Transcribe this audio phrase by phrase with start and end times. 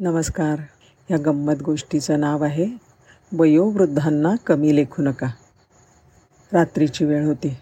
[0.00, 0.58] नमस्कार.
[1.10, 2.66] या गंमत गोष्टीचं नाव आहे
[3.32, 5.26] वयोवृद्धांना कमी लेखू नका.
[6.52, 7.56] रात्रीची वेळ होती.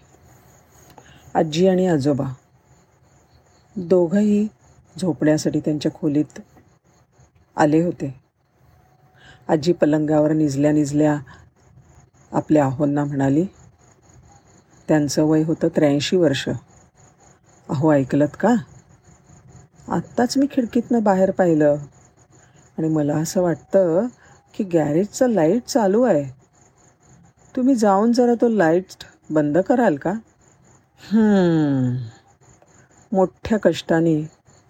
[1.33, 2.33] आजी आणि आजोबा.
[3.75, 4.47] दोघंही
[5.01, 6.39] झोपण्यासाठी त्यांच्या खोलीत
[7.57, 8.21] आले होते.
[9.47, 11.19] आजी पलंगावर निजल्या निजल्या
[12.31, 13.45] आपल्या आहोंना म्हणाली
[14.87, 16.49] त्यांचं वय होतं त्र्याऐंशी वर्ष.
[17.69, 18.55] अहो ऐकलत का?
[19.87, 21.77] आत्ताच मी खिडकीतनं बाहेर पाहिलं.
[22.77, 24.07] आणि मला असं वाटतं
[24.53, 26.23] की गॅरेजचं लाइट चालू आहे.
[27.55, 30.13] तुम्ही जाऊन जरा तो लाइट बंद कराल का?
[33.11, 34.21] मोठ्या कष्टाने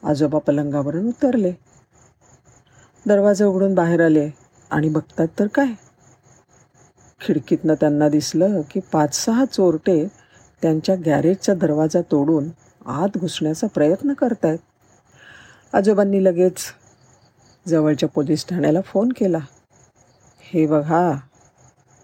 [0.03, 1.53] आजोबा पलंगावरून उतरले.
[3.07, 4.29] दरवाजा उघडून बाहेर आले.
[4.71, 5.67] आणि बघतात तर काय?
[7.21, 10.07] खिडकीतनं त्यांना दिसलं की पाच सहा चोरटे
[10.61, 12.49] त्यांच्या गॅरेजचा दरवाजा तोडून
[12.85, 14.57] आत घुसण्याचा प्रयत्न करतायत.
[15.73, 16.55] आजोबांनी लगेच
[17.67, 19.39] जवळच्या पोलीस ठाण्याला फोन केला.
[20.41, 21.11] हे बघा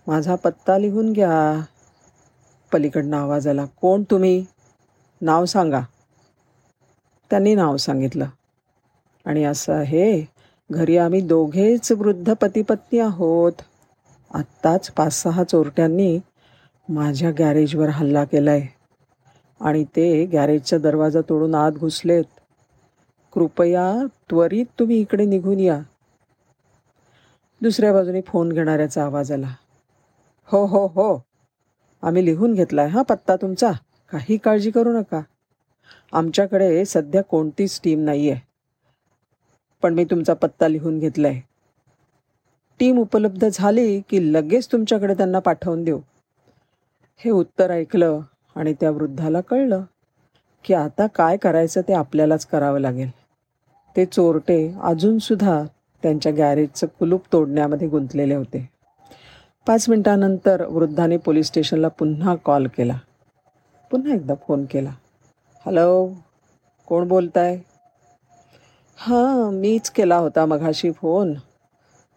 [0.07, 1.61] माझा पत्ता लिहून घ्या.
[2.73, 4.45] पलीकडनं आवाज आला कोण तुम्ही?
[5.21, 5.81] नाव सांगा.
[7.29, 8.25] त्यांनी नाव सांगितलं.
[9.25, 10.25] आणि असं आहे
[10.71, 13.51] घरी आम्ही दोघेच वृद्ध पतीपत्नी आहोत.
[14.33, 16.19] आत्ताच पाच सहा चोरट्यांनी
[16.89, 18.67] माझ्या गॅरेजवर हल्ला केला आहे
[19.61, 22.23] आणि ते गॅरेजचा दरवाजा तोडून आत घुसलेत.
[23.33, 25.79] कृपया त्वरित तुम्ही इकडे निघून या.
[27.61, 29.53] दुसऱ्या बाजूने फोन घेणाऱ्याचा आवाज आला.
[30.47, 31.23] हो हो हो.
[32.01, 33.71] आम्ही लिहून घेतला आहे हा पत्ता तुमचा.
[34.11, 35.21] काही काळजी करू नका.
[36.13, 38.41] आमच्याकडे सध्या कोणतीच टीम नाही आहे
[39.81, 41.41] पण मी तुमचा पत्ता लिहून घेतला आहे
[42.79, 45.99] टीम उपलब्ध झाली की लगेच तुमच्याकडे त्यांना पाठवून देऊ.
[47.17, 48.19] हे उत्तर ऐकलं
[48.55, 49.83] आणि त्या वृद्धाला कळलं.
[50.65, 53.09] की आता काय करायचं ते आपल्यालाच करावं लागेल.
[53.95, 55.63] ते चोरटे अजूनसुद्धा
[56.03, 58.69] त्यांच्या गॅरेजचं कुलूप तोडण्यामध्ये गुंतलेले होते.
[59.67, 62.93] पाच मिनटानंतर वृद्धाने पोलीस स्टेशनला पुन्हा कॉल केला.
[63.91, 64.89] पुन्हा एकदा फोन केला.
[65.65, 66.13] हॅलो
[66.87, 67.57] कोण बोलताय?
[68.97, 71.33] हां मीच केला होता मघाशी फोन.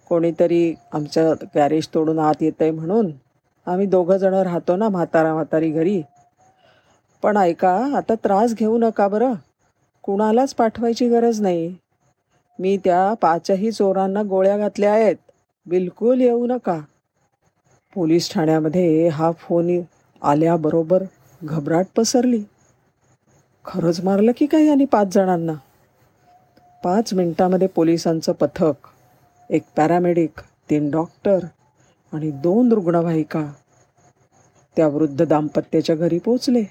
[0.08, 3.10] कोणीतरी आमच्या गॅरेज तोडून आत येत आहे म्हणून.
[3.66, 6.02] आम्ही दोघं जणं राहतो ना म्हातारा म्हातारी घरी.
[7.22, 9.34] पण ऐका आता त्रास घेऊ नका बरं.
[10.02, 11.76] कुणालाच पाठवायची गरज नाही.
[12.58, 15.16] मी त्या पाचही चोरांना गोळ्या घातल्या आहेत.
[15.66, 16.80] बिलकुल येऊ नका.
[17.94, 19.80] पोलीस ठाण्यामध्ये हा फोन
[20.22, 21.02] आल्याबरोबर
[21.42, 22.42] घबराट पसरली.
[23.64, 25.52] खरंच मारलं की काय आणि पाच जणांना?
[26.84, 28.74] पाच मिनटामध्ये पोलिसांचं पथक
[29.50, 30.40] एक पॅरामेडिक
[30.70, 31.38] तीन डॉक्टर
[32.12, 33.52] आणि दोन रुग्णवाहिका
[34.76, 36.62] त्या वृद्ध दाम्पत्याच्या घरी पोचले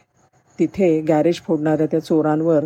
[0.59, 2.65] तिथे गॅरेज फोडणाऱ्या त्या चोरांवर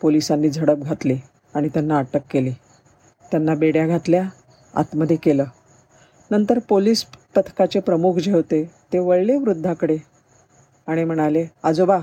[0.00, 1.18] पोलिसांनी झडप घातली
[1.54, 2.52] आणि त्यांना अटक केली.
[3.32, 4.22] त्यांना बेड्या घातल्या
[4.74, 5.44] आतमध्ये केलं.
[6.30, 7.04] नंतर पोलीस
[7.34, 9.96] पथकाचे प्रमुख जे होते ते वळले वृद्धाकडे
[10.88, 11.98] आणि म्हणाले आजोबा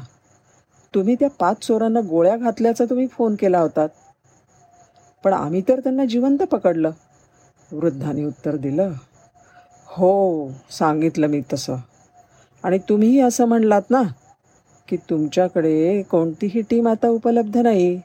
[0.93, 3.89] तुम्ही त्या पाच चोरांना गोळ्या घातल्याचा तुम्ही फोन केला होतात
[5.23, 6.91] पण आम्ही तर त्यांना जिवंत पकडलं.
[7.71, 8.93] वृद्धाने उत्तर दिलं
[9.87, 10.11] हो
[10.71, 11.75] सांगितलं मी तसं.
[12.63, 14.01] आणि तुम्हीही असं म्हणलात ना
[14.89, 17.99] की तुमच्याकडे कोणतीही टीम आता उपलब्ध नाही.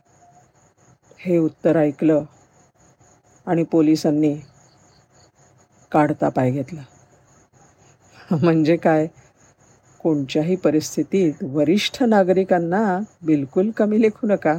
[1.20, 2.24] हे उत्तर ऐकलं
[3.46, 4.34] आणि पोलिसांनी
[5.92, 6.82] काढता पाय घेतला.
[8.32, 9.06] म्हणजे काय?
[10.00, 12.82] कोणत्याही परिस्थितीत वरिष्ठ नागरिकांना
[13.22, 14.58] बिलकुल कमी लेखू नका.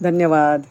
[0.00, 0.62] धन्यवाद.